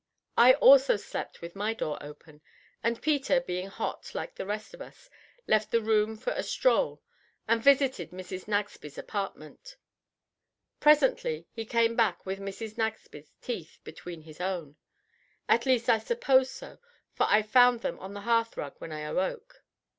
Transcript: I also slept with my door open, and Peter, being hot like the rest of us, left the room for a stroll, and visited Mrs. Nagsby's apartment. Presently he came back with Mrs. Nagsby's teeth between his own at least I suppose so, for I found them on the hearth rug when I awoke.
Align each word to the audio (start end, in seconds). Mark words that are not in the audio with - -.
I 0.35 0.53
also 0.53 0.97
slept 0.97 1.41
with 1.43 1.55
my 1.55 1.75
door 1.75 1.99
open, 2.01 2.41
and 2.83 2.99
Peter, 3.03 3.39
being 3.39 3.67
hot 3.67 4.15
like 4.15 4.33
the 4.33 4.47
rest 4.47 4.73
of 4.73 4.81
us, 4.81 5.11
left 5.45 5.69
the 5.69 5.79
room 5.79 6.17
for 6.17 6.33
a 6.33 6.41
stroll, 6.41 7.03
and 7.47 7.61
visited 7.63 8.09
Mrs. 8.09 8.47
Nagsby's 8.47 8.97
apartment. 8.97 9.75
Presently 10.79 11.45
he 11.51 11.65
came 11.65 11.95
back 11.95 12.25
with 12.25 12.39
Mrs. 12.39 12.79
Nagsby's 12.79 13.31
teeth 13.43 13.77
between 13.83 14.21
his 14.23 14.41
own 14.41 14.75
at 15.47 15.67
least 15.67 15.87
I 15.87 15.99
suppose 15.99 16.49
so, 16.49 16.79
for 17.13 17.27
I 17.29 17.43
found 17.43 17.81
them 17.81 17.99
on 17.99 18.15
the 18.15 18.21
hearth 18.21 18.57
rug 18.57 18.73
when 18.79 18.91
I 18.91 19.01
awoke. 19.01 19.63